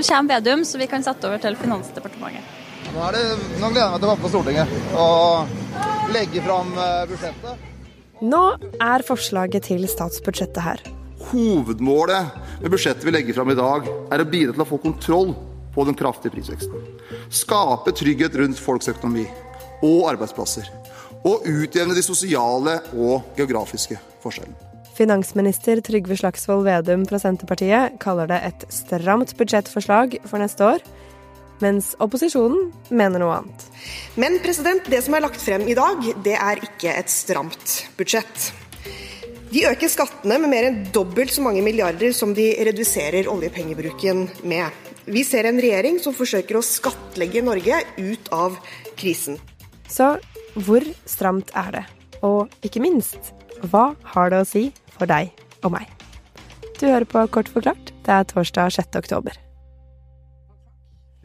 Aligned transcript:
Nå 0.00 0.04
kommer 0.04 0.40
Vedum, 0.40 0.64
så 0.64 0.78
vi 0.78 0.86
kan 0.88 1.02
sette 1.04 1.28
over 1.28 1.40
til 1.42 1.56
Finansdepartementet. 1.60 2.44
Nå, 2.90 3.00
er 3.04 3.12
det, 3.12 3.24
nå 3.60 3.68
gleder 3.68 3.82
jeg 3.82 3.90
meg 3.92 3.98
til 4.00 4.06
å 4.06 4.12
komme 4.14 4.22
på 4.22 4.30
Stortinget 4.32 4.70
og 4.96 6.14
legge 6.14 6.44
fram 6.46 6.70
eh, 6.80 7.02
budsjettet. 7.10 7.66
Nå 8.24 8.40
er 8.80 9.04
forslaget 9.04 9.68
til 9.68 9.84
statsbudsjettet 9.92 10.62
her. 10.64 10.80
Hovedmålet 11.28 12.40
med 12.62 12.72
budsjettet 12.72 13.04
vi 13.04 13.12
legger 13.12 13.36
fram 13.36 13.52
i 13.52 13.58
dag, 13.60 13.92
er 14.08 14.24
å 14.24 14.28
bidra 14.32 14.56
til 14.56 14.64
å 14.64 14.68
få 14.70 14.80
kontroll 14.80 15.34
på 15.76 15.84
den 15.90 16.00
kraftige 16.00 16.32
prisveksten. 16.38 16.88
Skape 17.28 17.92
trygghet 18.00 18.40
rundt 18.40 18.64
folks 18.64 18.88
økonomi 18.94 19.28
og 19.84 20.08
arbeidsplasser. 20.14 20.72
Og 21.28 21.44
utjevne 21.44 21.92
de 21.92 22.08
sosiale 22.08 22.80
og 22.96 23.36
geografiske 23.36 24.00
forskjellene. 24.24 24.69
Finansminister 25.00 25.80
Trygve 25.80 26.16
Slagsvold 26.20 26.66
Vedum 26.66 27.06
fra 27.08 27.16
Senterpartiet 27.22 27.94
kaller 28.02 28.28
det 28.28 28.36
et 28.44 28.64
stramt 28.68 29.30
budsjettforslag 29.38 30.18
for 30.28 30.42
neste 30.42 30.66
år, 30.74 30.82
mens 31.64 31.94
opposisjonen 32.04 32.66
mener 32.92 33.22
noe 33.22 33.38
annet. 33.38 33.62
Men 34.20 34.36
president, 34.44 34.84
det 34.92 35.00
som 35.06 35.16
er 35.16 35.24
lagt 35.24 35.40
frem 35.40 35.64
i 35.72 35.76
dag, 35.78 36.04
det 36.26 36.34
er 36.36 36.60
ikke 36.66 36.92
et 36.92 37.08
stramt 37.08 37.78
budsjett. 37.96 38.50
De 39.48 39.62
øker 39.70 39.88
skattene 39.88 40.36
med 40.42 40.52
mer 40.52 40.68
enn 40.68 40.76
dobbelt 40.92 41.32
så 41.32 41.46
mange 41.46 41.64
milliarder 41.64 42.12
som 42.12 42.36
de 42.36 42.50
reduserer 42.68 43.30
oljepengebruken 43.32 44.26
med. 44.52 44.68
Vi 45.08 45.24
ser 45.24 45.48
en 45.48 45.62
regjering 45.64 45.96
som 46.04 46.12
forsøker 46.12 46.60
å 46.60 46.64
skattlegge 46.66 47.40
Norge 47.46 47.80
ut 47.96 48.28
av 48.36 48.60
krisen. 49.00 49.40
Så 49.88 50.12
hvor 50.60 50.84
stramt 51.08 51.56
er 51.56 51.72
det? 51.78 51.84
Og 52.20 52.52
ikke 52.68 52.84
minst, 52.84 53.32
hva 53.64 53.94
har 54.12 54.28
det 54.32 54.44
å 54.44 54.48
si 54.52 54.68
for 55.00 55.10
deg 55.10 55.32
og 55.64 55.72
meg? 55.74 55.88
Du 56.80 56.86
hører 56.88 57.08
på 57.08 57.26
Kort 57.32 57.48
forklart. 57.52 57.90
Det 58.06 58.12
er 58.14 58.28
torsdag 58.28 58.72
6. 58.76 58.94
oktober. 59.00 59.36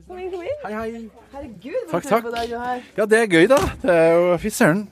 Kom 0.06 0.20
inn, 0.22 0.32
kom 0.34 0.44
inn. 0.46 0.58
Hei, 0.66 0.74
hei. 0.76 1.06
Herregud, 1.36 1.78
hvor 1.92 2.04
Takk, 2.04 2.26
takk. 2.26 2.50
du. 2.52 3.00
Ja, 3.00 3.06
det 3.10 3.22
er 3.24 3.32
gøy, 3.32 3.48
da. 3.52 3.58
Det 3.82 3.96
er 3.96 4.12
jo 4.16 4.36
Fy 4.44 4.52
søren. 4.54 4.84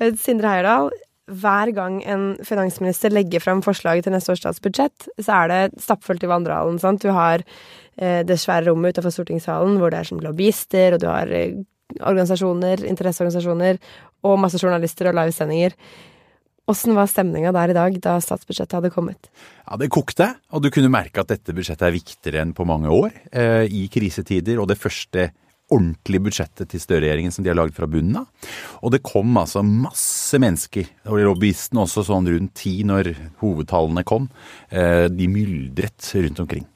Eh, 0.00 0.14
Sindre 0.20 0.50
Heierdal, 0.52 0.90
hver 1.28 1.70
gang 1.76 1.98
en 2.08 2.24
finansminister 2.46 3.12
legger 3.12 3.42
fram 3.44 3.60
forslaget 3.64 4.06
til 4.06 4.14
neste 4.16 4.32
års 4.32 4.42
statsbudsjett, 4.42 5.08
så 5.20 5.42
er 5.44 5.52
det 5.52 5.82
stappfullt 5.84 6.24
i 6.24 6.30
vandrehallen. 6.30 6.78
sant? 6.82 7.04
Du 7.04 7.12
har 7.14 7.44
eh, 7.44 8.22
det 8.26 8.38
svære 8.40 8.68
rommet 8.70 8.96
utenfor 8.96 9.14
stortingssalen 9.14 9.78
hvor 9.80 9.92
det 9.92 10.00
er 10.02 10.08
som 10.10 10.20
lobbyister, 10.24 10.96
og 10.96 11.02
du 11.04 11.08
har 11.12 11.30
eh, 11.32 11.58
organisasjoner, 12.00 12.84
interesseorganisasjoner, 12.88 13.78
og 14.26 14.38
masse 14.42 14.58
journalister 14.60 15.08
og 15.12 15.18
livesendinger. 15.20 15.76
Åssen 16.68 16.92
var 16.96 17.08
stemninga 17.08 17.52
der 17.56 17.72
i 17.72 17.76
dag, 17.76 17.94
da 18.04 18.18
statsbudsjettet 18.20 18.76
hadde 18.76 18.92
kommet? 18.92 19.30
Ja, 19.64 19.78
det 19.80 19.88
kokte, 19.94 20.34
og 20.52 20.60
du 20.60 20.68
kunne 20.72 20.92
merke 20.92 21.22
at 21.22 21.30
dette 21.32 21.54
budsjettet 21.56 21.86
er 21.88 21.94
viktigere 21.94 22.42
enn 22.44 22.52
på 22.56 22.66
mange 22.68 22.92
år 22.92 23.14
eh, 23.32 23.64
i 23.64 23.86
krisetider, 23.92 24.60
og 24.60 24.68
det 24.68 24.76
første 24.80 25.30
ordentlige 25.72 26.24
budsjettet 26.24 26.70
til 26.72 26.80
Støre-regjeringen 26.80 27.32
som 27.32 27.44
de 27.44 27.50
har 27.52 27.56
laget 27.58 27.76
fra 27.76 27.88
bunnen 27.90 28.20
av. 28.22 28.52
Og 28.84 28.92
det 28.92 29.02
kom 29.04 29.36
altså 29.40 29.62
masse 29.64 30.40
mennesker, 30.40 30.88
og 31.08 31.24
lobbyistene 31.24 31.84
også 31.84 32.04
sånn 32.08 32.28
rundt 32.28 32.54
ti 32.60 32.78
når 32.88 33.14
hovedtallene 33.42 34.04
kom. 34.08 34.28
Eh, 34.68 35.06
de 35.12 35.28
myldret 35.32 36.12
rundt 36.20 36.44
omkring. 36.44 36.68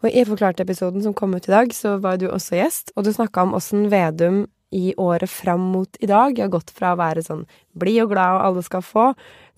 Og 0.00 0.14
i 0.14 0.24
Forklart-episoden 0.24 1.02
som 1.04 1.14
kom 1.14 1.34
ut 1.36 1.46
i 1.50 1.52
dag, 1.52 1.74
så 1.76 1.98
var 2.00 2.22
du 2.22 2.30
også 2.30 2.56
gjest, 2.56 2.94
og 2.96 3.04
du 3.04 3.12
snakka 3.14 3.44
om 3.44 3.58
åssen 3.58 3.90
Vedum 3.92 4.44
i 4.70 4.94
året 4.96 5.30
fram 5.30 5.62
mot 5.72 5.96
i 5.98 6.06
dag 6.06 6.36
Jeg 6.36 6.46
har 6.46 6.52
gått 6.52 6.70
fra 6.70 6.92
å 6.94 7.00
være 7.00 7.24
sånn 7.26 7.42
blid 7.78 8.04
og 8.04 8.12
glad 8.12 8.36
og 8.36 8.44
alle 8.46 8.62
skal 8.66 8.84
få, 8.86 9.08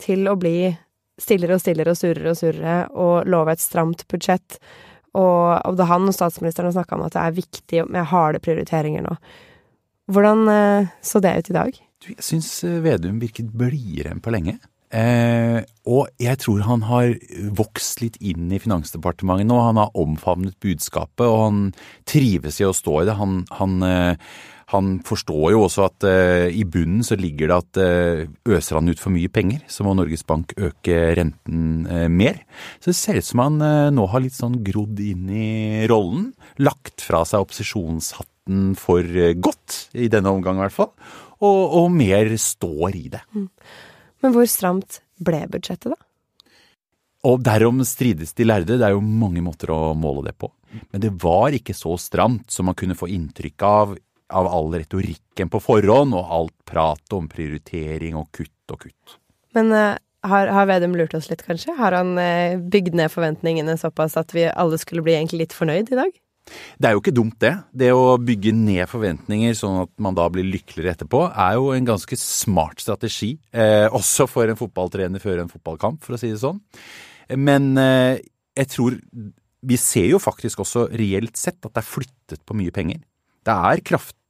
til 0.00 0.24
å 0.30 0.38
bli 0.40 0.72
stillere 1.20 1.58
og 1.58 1.62
stillere 1.62 1.92
og 1.92 2.00
surrere 2.00 2.32
og 2.32 2.40
surrere 2.40 2.78
og 2.96 3.28
love 3.30 3.52
et 3.52 3.62
stramt 3.62 4.06
budsjett. 4.10 4.58
Og, 5.12 5.76
da 5.76 5.86
han 5.90 6.08
og 6.08 6.16
statsministeren 6.16 6.70
har 6.70 6.78
snakka 6.78 6.96
om 6.96 7.06
at 7.06 7.16
det 7.16 7.22
er 7.22 7.38
viktig 7.38 7.86
med 7.92 8.08
harde 8.08 8.40
prioriteringer 8.42 9.04
nå. 9.04 9.16
Hvordan 10.12 10.48
eh, 10.48 10.92
så 11.04 11.20
det 11.22 11.36
ut 11.38 11.50
i 11.52 11.56
dag? 11.56 11.80
Jeg 12.08 12.24
syns 12.24 12.48
eh, 12.66 12.80
Vedum 12.82 13.20
virket 13.22 13.52
blidere 13.52 14.14
enn 14.14 14.22
på 14.24 14.32
lenge. 14.34 14.56
Eh, 14.92 15.62
og 15.88 16.10
jeg 16.20 16.36
tror 16.42 16.64
han 16.66 16.82
har 16.84 17.14
vokst 17.56 18.02
litt 18.02 18.18
inn 18.20 18.50
i 18.52 18.60
Finansdepartementet 18.60 19.48
nå. 19.48 19.60
Han 19.68 19.80
har 19.80 19.94
omfavnet 19.98 20.58
budskapet, 20.60 21.24
og 21.24 21.38
han 21.46 21.62
trives 22.08 22.60
i 22.60 22.66
å 22.68 22.74
stå 22.76 22.98
i 23.00 23.06
det. 23.08 23.16
Han, 23.20 23.38
han, 23.60 23.78
eh, 23.86 24.34
han 24.72 24.92
forstår 25.06 25.52
jo 25.54 25.62
også 25.66 25.84
at 25.86 26.06
eh, 26.08 26.46
i 26.56 26.64
bunnen 26.68 27.04
så 27.06 27.16
ligger 27.18 27.50
det 27.50 27.58
at 27.58 27.80
eh, 27.82 28.22
øser 28.56 28.78
han 28.78 28.88
ut 28.88 29.00
for 29.00 29.14
mye 29.14 29.30
penger, 29.32 29.62
så 29.70 29.84
må 29.86 29.94
Norges 29.96 30.24
Bank 30.28 30.54
øke 30.56 30.98
renten 31.18 31.86
eh, 31.86 32.08
mer. 32.12 32.42
Så 32.80 32.92
det 32.92 32.98
ser 32.98 33.20
ut 33.20 33.28
som 33.28 33.44
han 33.44 33.58
eh, 33.64 33.90
nå 33.94 34.06
har 34.12 34.24
litt 34.24 34.36
sånn 34.38 34.60
grodd 34.64 35.02
inn 35.04 35.28
i 35.28 35.50
rollen. 35.90 36.30
Lagt 36.62 37.04
fra 37.04 37.22
seg 37.28 37.44
opposisjonshatten 37.44 38.72
for 38.80 39.04
eh, 39.04 39.36
godt, 39.36 39.90
i 39.92 40.08
denne 40.12 40.32
omgang 40.32 40.60
i 40.60 40.66
hvert 40.66 40.78
fall. 40.78 40.92
Og, 41.42 41.62
og 41.82 41.92
mer 41.92 42.32
står 42.38 42.96
i 42.96 43.06
det. 43.12 43.22
Men 43.32 44.34
hvor 44.34 44.48
stramt 44.48 45.02
ble 45.22 45.44
budsjettet, 45.50 45.92
da? 45.92 46.00
Og 47.28 47.38
derom 47.44 47.84
strides 47.86 48.34
de 48.34 48.46
lærde, 48.48 48.78
det 48.80 48.86
er 48.86 48.96
jo 48.96 49.02
mange 49.02 49.42
måter 49.44 49.70
å 49.70 49.92
måle 49.94 50.24
det 50.26 50.34
på. 50.38 50.48
Men 50.90 51.02
det 51.04 51.12
var 51.22 51.54
ikke 51.54 51.74
så 51.76 51.94
stramt 52.00 52.50
som 52.50 52.66
man 52.66 52.78
kunne 52.78 52.96
få 52.98 53.10
inntrykk 53.12 53.66
av 53.66 53.94
av 54.32 54.48
all 54.48 54.72
retorikken 54.74 55.52
på 55.52 55.60
forhånd 55.62 56.16
og 56.18 56.32
alt 56.38 56.56
pratet 56.68 57.16
om 57.16 57.28
prioritering 57.30 58.16
og 58.18 58.30
kutt 58.34 58.74
og 58.74 58.86
kutt. 58.86 59.18
Men 59.56 59.72
uh, 59.76 60.00
har, 60.28 60.50
har 60.54 60.68
Vedum 60.70 60.96
lurt 60.96 61.14
oss 61.18 61.28
litt, 61.30 61.44
kanskje? 61.46 61.76
Har 61.78 61.94
han 61.96 62.16
uh, 62.16 62.58
bygd 62.72 62.96
ned 62.98 63.12
forventningene 63.12 63.76
såpass 63.80 64.16
at 64.20 64.34
vi 64.36 64.48
alle 64.48 64.80
skulle 64.80 65.04
bli 65.04 65.16
egentlig 65.18 65.46
litt 65.46 65.56
fornøyd 65.56 65.92
i 65.92 66.00
dag? 66.02 66.12
Det 66.82 66.88
er 66.88 66.96
jo 66.96 67.02
ikke 67.02 67.14
dumt, 67.14 67.36
det. 67.42 67.52
Det 67.84 67.90
å 67.94 68.16
bygge 68.20 68.52
ned 68.56 68.88
forventninger 68.90 69.54
sånn 69.56 69.84
at 69.84 69.92
man 70.02 70.16
da 70.18 70.26
blir 70.32 70.48
lykkeligere 70.48 70.96
etterpå, 70.96 71.22
er 71.30 71.56
jo 71.58 71.70
en 71.74 71.86
ganske 71.86 72.18
smart 72.18 72.82
strategi. 72.82 73.36
Eh, 73.54 73.86
også 73.86 74.26
for 74.30 74.50
en 74.50 74.58
fotballtrener 74.58 75.22
før 75.22 75.44
en 75.44 75.52
fotballkamp, 75.52 76.02
for 76.04 76.16
å 76.16 76.20
si 76.20 76.32
det 76.32 76.40
sånn. 76.42 76.58
Men 77.38 77.72
eh, 77.80 78.18
jeg 78.58 78.68
tror 78.74 78.98
Vi 79.62 79.76
ser 79.78 80.08
jo 80.10 80.18
faktisk 80.18 80.58
også 80.64 80.88
reelt 80.90 81.38
sett 81.38 81.62
at 81.62 81.70
det 81.70 81.78
er 81.78 81.86
flyttet 81.86 82.40
på 82.42 82.56
mye 82.58 82.72
penger. 82.74 82.98
Det 83.46 83.54
er 83.54 83.82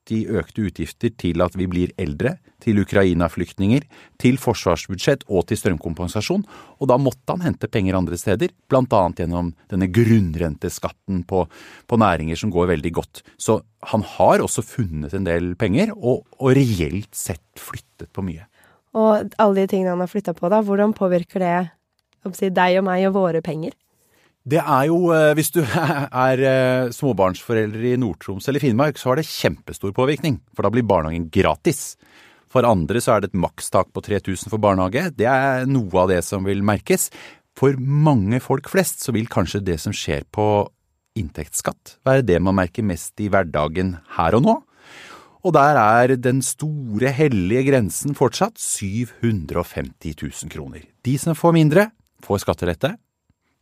kraftig 0.03 0.27
økte 0.29 0.67
utgifter 0.67 1.11
til 1.17 1.43
at 1.43 1.55
vi 1.57 1.67
blir 1.67 1.93
eldre, 1.99 2.39
til 2.61 2.79
Ukraina-flyktninger, 2.79 3.83
til 4.19 4.39
forsvarsbudsjett 4.39 5.25
og 5.29 5.49
til 5.49 5.57
strømkompensasjon, 5.59 6.45
og 6.79 6.89
da 6.89 6.97
måtte 6.97 7.33
han 7.33 7.43
hente 7.43 7.69
penger 7.69 7.97
andre 7.97 8.17
steder, 8.17 8.51
annet 8.71 9.19
gjennom 9.19 9.53
denne 9.69 9.89
grunnrenteskatten 9.89 11.25
på, 11.25 11.49
på 11.87 11.97
næringer 11.97 12.37
som 12.37 12.51
går 12.51 12.69
veldig 12.77 12.93
godt. 12.93 13.23
Så 13.37 13.63
han 13.91 14.03
har 14.03 14.41
også 14.41 14.63
funnet 14.63 15.13
en 15.15 15.25
del 15.25 15.57
penger, 15.57 15.93
og, 15.97 16.25
og 16.39 16.55
reelt 16.55 17.15
sett 17.15 17.43
flyttet 17.59 18.13
på 18.13 18.23
mye. 18.23 18.47
Og 18.95 19.33
alle 19.39 19.63
de 19.63 19.67
tingene 19.67 19.95
han 19.95 20.01
har 20.01 20.11
flytta 20.11 20.35
på, 20.35 20.49
da, 20.49 20.63
hvordan 20.63 20.95
påvirker 20.95 21.43
det 21.43 22.51
deg 22.55 22.79
og 22.79 22.87
meg 22.87 23.09
og 23.09 23.17
våre 23.17 23.43
penger? 23.43 23.75
Det 24.43 24.59
er 24.59 24.89
jo, 24.89 25.13
eh, 25.15 25.33
hvis 25.39 25.53
du 25.55 25.61
er 26.27 26.41
eh, 26.43 26.91
småbarnsforeldre 26.95 27.93
i 27.93 27.99
Nord-Troms 28.01 28.49
eller 28.51 28.63
Finnmark, 28.63 28.99
så 28.99 29.13
har 29.13 29.21
det 29.21 29.29
kjempestor 29.31 29.95
påvirkning, 29.95 30.41
for 30.57 30.67
da 30.67 30.73
blir 30.75 30.87
barnehagen 30.87 31.29
gratis. 31.31 31.95
For 32.51 32.67
andre 32.67 33.01
så 33.01 33.15
er 33.15 33.23
det 33.23 33.31
et 33.31 33.39
makstak 33.39 33.93
på 33.95 34.03
3000 34.05 34.51
for 34.51 34.61
barnehage. 34.61 35.13
Det 35.17 35.29
er 35.31 35.65
noe 35.71 36.03
av 36.03 36.11
det 36.11 36.21
som 36.27 36.45
vil 36.45 36.65
merkes. 36.67 37.09
For 37.57 37.79
mange 37.79 38.43
folk 38.43 38.69
flest 38.73 39.05
så 39.05 39.15
vil 39.15 39.31
kanskje 39.31 39.63
det 39.65 39.79
som 39.81 39.95
skjer 39.95 40.27
på 40.35 40.67
inntektsskatt 41.19 41.99
være 42.09 42.25
det 42.25 42.39
man 42.41 42.57
merker 42.57 42.85
mest 42.89 43.21
i 43.21 43.29
hverdagen 43.33 43.95
her 44.17 44.37
og 44.39 44.47
nå. 44.47 44.59
Og 45.43 45.55
der 45.55 45.79
er 45.79 46.17
den 46.17 46.43
store 46.47 47.11
hellige 47.15 47.67
grensen 47.71 48.15
fortsatt 48.19 48.61
750 48.63 50.15
000 50.15 50.53
kroner. 50.53 50.85
De 51.03 51.17
som 51.19 51.37
får 51.37 51.57
mindre, 51.57 51.89
får 52.23 52.45
skattelette. 52.45 52.95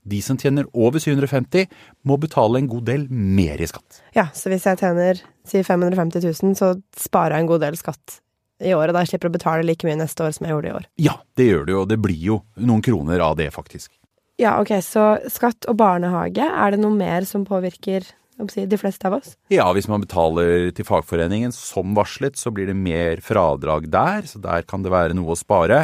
De 0.02 0.22
som 0.24 0.38
tjener 0.40 0.66
over 0.72 1.02
750 1.02 1.68
må 2.08 2.16
betale 2.20 2.60
en 2.60 2.70
god 2.70 2.86
del 2.88 3.06
mer 3.10 3.60
i 3.60 3.68
skatt. 3.68 4.00
Ja, 4.16 4.28
så 4.34 4.52
hvis 4.52 4.66
jeg 4.68 4.80
tjener 4.80 5.20
si 5.46 5.62
550 5.66 6.24
000, 6.24 6.56
så 6.58 6.74
sparer 6.96 7.36
jeg 7.36 7.44
en 7.44 7.52
god 7.52 7.64
del 7.66 7.78
skatt 7.80 8.20
i 8.64 8.74
året. 8.76 8.94
Da 8.96 9.04
jeg 9.04 9.14
slipper 9.14 9.30
å 9.30 9.36
betale 9.36 9.66
like 9.66 9.88
mye 9.88 9.98
neste 10.00 10.24
år 10.24 10.36
som 10.36 10.46
jeg 10.46 10.56
gjorde 10.56 10.70
i 10.70 10.76
år. 10.78 10.86
Ja, 11.00 11.18
det 11.36 11.50
gjør 11.50 11.66
du 11.66 11.74
jo, 11.74 11.86
det 11.88 12.00
blir 12.00 12.22
jo 12.30 12.40
noen 12.60 12.84
kroner 12.84 13.24
av 13.24 13.36
det, 13.40 13.50
faktisk. 13.54 13.92
Ja, 14.40 14.56
ok, 14.62 14.72
så 14.84 15.10
skatt 15.28 15.68
og 15.68 15.76
barnehage, 15.80 16.40
er 16.40 16.72
det 16.72 16.80
noe 16.80 16.96
mer 16.96 17.26
som 17.28 17.44
påvirker 17.44 18.06
de 18.40 18.78
fleste 18.80 19.04
av 19.04 19.18
oss? 19.18 19.34
Ja, 19.52 19.66
hvis 19.76 19.88
man 19.90 20.00
betaler 20.00 20.70
til 20.72 20.86
fagforeningen 20.88 21.52
som 21.52 21.92
varslet, 21.98 22.38
så 22.40 22.52
blir 22.54 22.70
det 22.70 22.76
mer 22.78 23.20
fradrag 23.20 23.90
der, 23.92 24.24
så 24.24 24.40
der 24.40 24.64
kan 24.64 24.80
det 24.80 24.94
være 24.94 25.16
noe 25.18 25.34
å 25.34 25.38
spare. 25.38 25.82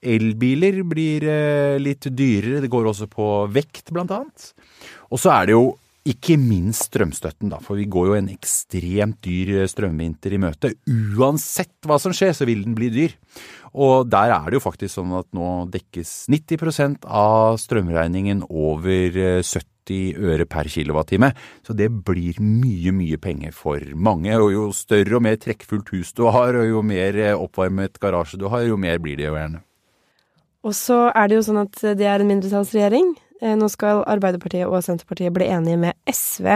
Elbiler 0.00 0.80
blir 0.88 1.26
eh, 1.28 1.76
litt 1.80 2.08
dyrere, 2.16 2.62
det 2.64 2.72
går 2.72 2.88
også 2.88 3.08
på 3.12 3.28
vekt 3.52 3.92
blant 3.92 4.12
annet. 4.16 4.50
Og 5.12 5.20
så 5.20 5.34
er 5.36 5.50
det 5.50 5.56
jo 5.58 5.70
Ikke 6.08 6.38
minst 6.40 6.86
strømstøtten, 6.88 7.50
da, 7.52 7.58
for 7.60 7.76
vi 7.76 7.84
går 7.84 8.06
jo 8.08 8.14
en 8.16 8.30
ekstremt 8.32 9.18
dyr 9.20 9.66
strømvinter 9.68 10.32
i 10.32 10.38
møte. 10.40 10.70
Uansett 10.88 11.76
hva 11.84 11.98
som 12.00 12.14
skjer, 12.16 12.32
så 12.32 12.48
vil 12.48 12.62
den 12.64 12.72
bli 12.74 12.88
dyr. 12.88 13.12
Og 13.76 14.08
der 14.08 14.32
er 14.32 14.48
det 14.48 14.56
jo 14.56 14.64
faktisk 14.64 14.96
sånn 14.96 15.12
at 15.18 15.28
nå 15.36 15.68
dekkes 15.70 16.24
90% 16.32 17.04
av 17.04 17.60
strømregningen 17.60 18.46
over 18.48 19.44
70 19.44 20.24
øre 20.24 20.48
per 20.48 20.72
kilowattime. 20.72 21.34
Så 21.68 21.76
det 21.76 21.92
blir 21.92 22.40
mye, 22.40 22.96
mye 22.96 23.20
penger 23.20 23.52
for 23.52 23.84
mange. 23.92 24.32
Og 24.40 24.54
jo 24.56 24.68
større 24.72 25.20
og 25.20 25.26
mer 25.28 25.36
trekkfullt 25.36 25.92
hus 25.92 26.16
du 26.16 26.30
har, 26.32 26.56
og 26.56 26.64
jo 26.64 26.80
mer 26.80 27.20
oppvarmet 27.36 28.00
garasje 28.00 28.40
du 28.40 28.48
har, 28.48 28.64
jo 28.64 28.80
mer 28.80 29.04
blir 29.04 29.20
det 29.20 29.28
jo 29.28 29.36
gjerne. 29.36 29.66
Og 30.66 30.76
så 30.76 31.06
er 31.16 31.30
det 31.30 31.38
jo 31.38 31.46
sånn 31.46 31.62
at 31.62 31.80
det 31.96 32.06
er 32.06 32.20
en 32.20 32.28
mindretallsregjering. 32.28 33.14
Eh, 33.40 33.56
nå 33.56 33.70
skal 33.72 34.04
Arbeiderpartiet 34.10 34.68
og 34.68 34.82
Senterpartiet 34.84 35.32
bli 35.32 35.48
enige 35.48 35.80
med 35.80 35.96
SV 36.10 36.48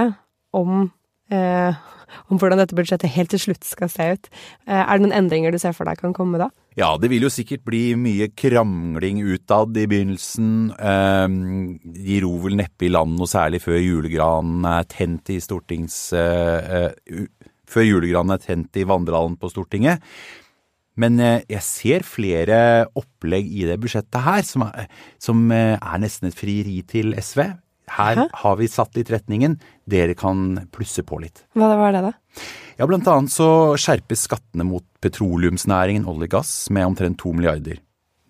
om, 0.57 0.91
eh, 1.33 1.79
om 2.29 2.41
hvordan 2.41 2.61
dette 2.61 2.77
budsjettet 2.77 3.15
helt 3.15 3.33
til 3.33 3.47
slutt 3.47 3.65
skal 3.65 3.91
se 3.93 4.11
ut. 4.17 4.29
Eh, 4.69 4.83
er 4.83 4.93
det 4.93 5.07
noen 5.07 5.17
endringer 5.23 5.55
du 5.55 5.61
ser 5.63 5.77
for 5.77 5.89
deg 5.89 6.03
kan 6.03 6.17
komme 6.17 6.43
da? 6.43 6.51
Ja, 6.77 6.91
det 6.99 7.09
vil 7.13 7.23
jo 7.23 7.31
sikkert 7.31 7.63
bli 7.65 7.95
mye 7.95 8.29
krangling 8.35 9.23
utad 9.23 9.77
i 9.79 9.87
begynnelsen. 9.89 10.75
Eh, 10.75 11.27
de 12.05 12.21
ror 12.27 12.45
vel 12.45 12.61
neppe 12.61 12.89
i 12.89 12.93
land 12.93 13.17
noe 13.17 13.31
særlig 13.31 13.63
før 13.65 13.81
julegranen 13.81 14.69
er 14.77 14.87
tent 14.91 15.33
i 15.33 15.41
stortings... 15.43 15.97
Eh, 16.13 16.93
eh, 17.01 17.29
før 17.75 17.87
julegranen 17.87 18.35
er 18.35 18.43
tent 18.43 18.77
i 18.77 18.85
vandrehallen 18.87 19.39
på 19.41 19.49
Stortinget. 19.51 20.03
Men 21.01 21.19
eh, 21.23 21.43
jeg 21.51 21.65
ser 21.67 22.07
flere 22.07 22.59
opplegg 22.95 23.49
i 23.51 23.67
det 23.69 23.79
budsjettet 23.83 24.23
her 24.23 24.45
som 24.47 24.67
er, 24.69 24.89
som 25.23 25.45
eh, 25.55 25.75
er 25.75 26.03
nesten 26.03 26.31
et 26.31 26.39
frieri 26.39 26.81
til 26.87 27.15
SV. 27.19 27.47
Her 27.95 28.17
Hæ? 28.17 28.27
har 28.41 28.59
vi 28.61 28.69
satt 28.71 28.95
litt 28.97 29.11
retningen. 29.13 29.59
Dere 29.91 30.15
kan 30.17 30.69
plusse 30.73 31.05
på 31.05 31.19
litt. 31.21 31.43
Hva 31.59 31.75
var 31.77 31.93
det, 31.93 32.05
da? 32.07 32.13
Ja, 32.79 32.87
Blant 32.91 33.09
annet 33.11 33.35
så 33.35 33.75
skjerpes 33.79 34.25
skattene 34.29 34.65
mot 34.67 34.87
petroleumsnæringen, 35.05 36.07
olje 36.09 36.31
og 36.31 36.37
gass, 36.39 36.55
med 36.75 36.89
omtrent 36.89 37.21
to 37.21 37.35
milliarder. 37.37 37.83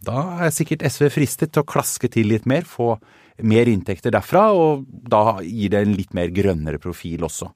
Da 0.05 0.25
er 0.45 0.53
sikkert 0.53 0.85
SV 0.85 1.07
fristet 1.15 1.55
til 1.55 1.63
å 1.63 1.69
klaske 1.69 2.11
til 2.13 2.29
litt 2.33 2.49
mer, 2.51 2.67
få 2.69 2.97
mer 3.45 3.71
inntekter 3.71 4.13
derfra, 4.15 4.49
og 4.55 4.85
da 5.11 5.39
gir 5.43 5.73
det 5.73 5.85
en 5.85 5.95
litt 5.97 6.13
mer 6.17 6.33
grønnere 6.35 6.81
profil 6.83 7.25
også. 7.27 7.49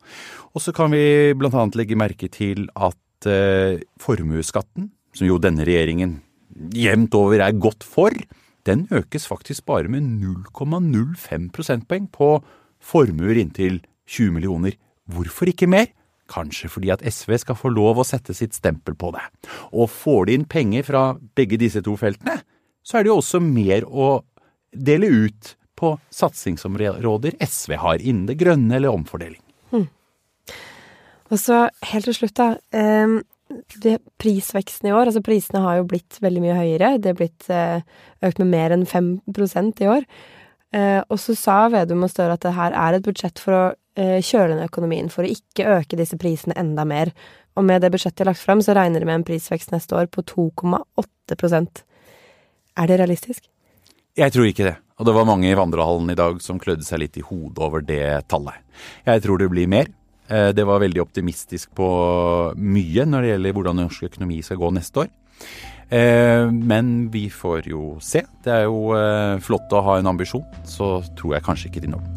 Og 0.55 0.63
så 0.65 0.73
kan 0.77 0.95
vi 0.95 1.35
blant 1.39 1.57
annet 1.59 1.77
legge 1.79 1.99
merke 1.99 2.31
til 2.33 2.67
at 2.75 3.29
eh, 3.29 3.83
formuesskatten 4.03 4.89
som 5.19 5.29
jo 5.29 5.39
denne 5.43 5.67
regjeringen 5.67 6.19
jevnt 6.75 7.15
over 7.19 7.43
er 7.43 7.59
godt 7.59 7.85
for, 7.87 8.15
den 8.69 8.87
økes 8.95 9.27
faktisk 9.29 9.67
bare 9.69 9.91
med 9.91 10.05
0,05 10.23 11.49
prosentpoeng 11.55 12.09
på 12.13 12.37
formuer 12.79 13.39
inntil 13.41 13.81
20 14.09 14.35
millioner. 14.37 14.77
Hvorfor 15.09 15.51
ikke 15.51 15.69
mer? 15.71 15.91
Kanskje 16.29 16.69
fordi 16.69 16.91
at 16.93 17.05
SV 17.07 17.39
skal 17.41 17.57
få 17.57 17.71
lov 17.73 18.03
å 18.03 18.07
sette 18.07 18.35
sitt 18.37 18.57
stempel 18.57 18.97
på 18.99 19.13
det. 19.15 19.25
Og 19.73 19.89
får 19.91 20.29
de 20.29 20.37
inn 20.37 20.49
penger 20.49 20.85
fra 20.85 21.05
begge 21.39 21.61
disse 21.61 21.81
to 21.85 21.97
feltene, 22.01 22.41
så 22.85 22.99
er 22.99 23.07
det 23.07 23.13
jo 23.13 23.21
også 23.23 23.41
mer 23.45 23.87
å 23.89 24.19
dele 24.73 25.09
ut 25.09 25.55
på 25.79 25.95
satsingsområder 26.13 27.39
SV 27.41 27.79
har 27.81 28.03
innen 28.03 28.27
det 28.29 28.37
grønne 28.41 28.77
eller 28.77 28.93
omfordeling. 28.93 29.41
Hmm. 29.73 29.87
Og 31.31 31.41
så 31.41 31.69
helt 31.93 32.09
til 32.09 32.17
slutt, 32.17 32.37
da. 32.37 32.55
Um 32.75 33.21
prisveksten 34.21 34.91
i 34.91 34.93
år, 34.93 35.09
altså 35.09 35.23
prisene 35.25 35.63
har 35.65 35.79
jo 35.79 35.89
blitt 35.89 36.19
veldig 36.25 36.43
mye 36.45 36.57
høyere. 36.59 36.97
Det 37.03 37.13
er 37.13 37.19
blitt 37.19 37.49
eh, 37.53 37.81
økt 38.25 38.43
med 38.43 38.51
mer 38.53 38.75
enn 38.77 38.87
5% 38.89 39.85
i 39.85 39.91
år. 39.91 40.07
Eh, 40.77 41.01
og 41.09 41.17
så 41.21 41.37
sa 41.39 41.59
Vedum 41.73 42.05
og 42.05 42.13
Støre 42.13 42.37
at 42.37 42.45
det 42.45 42.57
her 42.59 42.77
er 42.77 42.99
et 42.99 43.07
budsjett 43.07 43.41
for 43.41 43.57
å 43.57 43.63
eh, 43.99 44.19
kjøle 44.21 44.59
ned 44.59 44.69
økonomien, 44.69 45.09
for 45.13 45.25
å 45.25 45.33
ikke 45.33 45.69
øke 45.79 46.01
disse 46.01 46.19
prisene 46.21 46.57
enda 46.61 46.85
mer. 46.89 47.13
Og 47.57 47.65
med 47.67 47.83
det 47.83 47.93
budsjettet 47.95 48.21
de 48.21 48.27
har 48.27 48.33
lagt 48.35 48.45
fram, 48.45 48.61
så 48.63 48.77
regner 48.77 49.03
de 49.03 49.09
med 49.09 49.21
en 49.21 49.29
prisvekst 49.29 49.73
neste 49.75 49.97
år 49.97 50.11
på 50.13 50.27
2,8% 50.29 51.83
Er 52.79 52.91
det 52.91 53.01
realistisk? 53.01 53.49
Jeg 54.19 54.35
tror 54.35 54.47
ikke 54.51 54.69
det. 54.69 54.77
Og 54.99 55.07
det 55.07 55.15
var 55.15 55.27
mange 55.27 55.47
i 55.47 55.57
vandrehallen 55.57 56.11
i 56.11 56.19
dag 56.19 56.41
som 56.43 56.59
klødde 56.59 56.87
seg 56.87 57.01
litt 57.05 57.17
i 57.19 57.25
hodet 57.25 57.63
over 57.63 57.83
det 57.87 58.29
tallet. 58.31 58.59
Jeg 59.07 59.23
tror 59.25 59.39
det 59.39 59.51
blir 59.53 59.71
mer. 59.71 59.91
Eh, 60.29 60.51
det 60.53 60.65
var 60.69 60.83
veldig 60.83 61.03
optimistisk 61.03 61.73
på 61.77 61.89
mye 62.57 63.09
når 63.09 63.25
det 63.25 63.33
gjelder 63.33 63.57
hvordan 63.57 63.83
norsk 63.85 64.09
økonomi 64.11 64.43
skal 64.45 64.61
gå 64.61 64.71
neste 64.77 65.05
år. 65.05 65.11
Eh, 65.89 66.51
men 66.53 67.09
vi 67.13 67.29
får 67.33 67.71
jo 67.73 67.97
se. 68.05 68.25
Det 68.45 68.53
er 68.53 68.67
jo 68.69 68.93
eh, 68.97 69.41
flott 69.41 69.73
å 69.73 69.85
ha 69.87 69.99
en 69.99 70.11
ambisjon. 70.13 70.45
Så 70.69 70.99
tror 71.19 71.39
jeg 71.39 71.47
kanskje 71.49 71.73
ikke 71.73 71.85
de 71.87 71.93
når 71.95 72.05
den. 72.05 72.15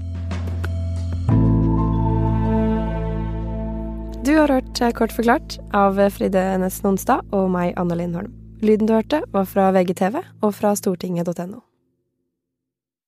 Du 4.22 4.36
har 4.38 4.52
hørt 4.54 4.78
Kort 4.94 5.16
forklart 5.16 5.58
av 5.74 5.98
Fride 6.14 6.44
Nesten 6.62 6.92
Nonstad 6.92 7.26
og 7.34 7.50
meg, 7.54 7.74
Anna 7.80 7.98
Linn 7.98 8.14
Holm. 8.14 8.36
Lyden 8.62 8.86
du 8.86 8.94
hørte, 8.94 9.24
var 9.34 9.50
fra 9.50 9.72
VGTV 9.74 10.22
og 10.46 10.54
fra 10.54 10.76
stortinget.no. 10.78 11.71